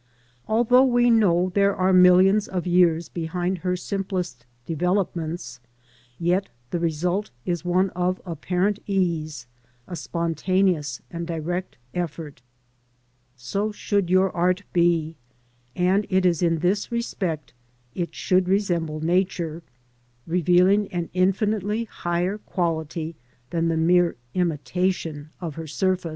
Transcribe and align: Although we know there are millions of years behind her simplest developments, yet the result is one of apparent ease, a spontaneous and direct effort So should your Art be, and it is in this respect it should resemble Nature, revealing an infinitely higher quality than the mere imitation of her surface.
Although 0.47 0.85
we 0.85 1.11
know 1.11 1.51
there 1.53 1.75
are 1.75 1.93
millions 1.93 2.47
of 2.47 2.65
years 2.65 3.07
behind 3.07 3.59
her 3.59 3.75
simplest 3.75 4.47
developments, 4.65 5.59
yet 6.17 6.49
the 6.71 6.79
result 6.79 7.29
is 7.45 7.63
one 7.63 7.91
of 7.91 8.19
apparent 8.25 8.79
ease, 8.87 9.45
a 9.87 9.95
spontaneous 9.95 11.03
and 11.11 11.27
direct 11.27 11.77
effort 11.93 12.41
So 13.35 13.71
should 13.71 14.09
your 14.09 14.35
Art 14.35 14.63
be, 14.73 15.17
and 15.75 16.07
it 16.09 16.25
is 16.25 16.41
in 16.41 16.57
this 16.65 16.91
respect 16.91 17.53
it 17.93 18.15
should 18.15 18.49
resemble 18.49 19.01
Nature, 19.01 19.61
revealing 20.25 20.87
an 20.87 21.11
infinitely 21.13 21.83
higher 21.83 22.39
quality 22.39 23.15
than 23.51 23.67
the 23.67 23.77
mere 23.77 24.15
imitation 24.33 25.29
of 25.39 25.53
her 25.53 25.67
surface. 25.67 26.09